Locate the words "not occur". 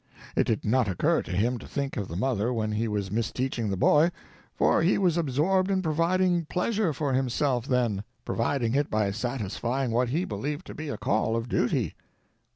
0.65-1.21